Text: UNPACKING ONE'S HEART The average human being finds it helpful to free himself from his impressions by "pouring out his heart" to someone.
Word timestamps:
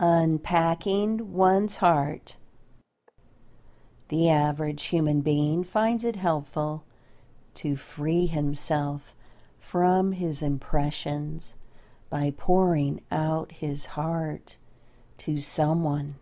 UNPACKING 0.00 1.32
ONE'S 1.34 1.76
HEART 1.76 2.34
The 4.08 4.28
average 4.28 4.86
human 4.86 5.20
being 5.20 5.62
finds 5.62 6.02
it 6.02 6.16
helpful 6.16 6.82
to 7.54 7.76
free 7.76 8.26
himself 8.26 9.14
from 9.60 10.10
his 10.10 10.42
impressions 10.42 11.54
by 12.10 12.32
"pouring 12.36 13.02
out 13.12 13.52
his 13.52 13.86
heart" 13.86 14.56
to 15.18 15.40
someone. 15.40 16.16